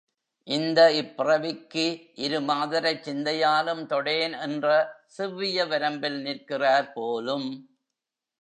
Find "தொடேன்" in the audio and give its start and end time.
3.85-4.33